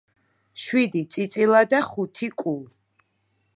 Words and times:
შვიდი 0.61 1.03
წიწილა 1.15 1.61
და 1.75 1.81
ხუთი 1.91 2.33
კუ. 2.43 2.57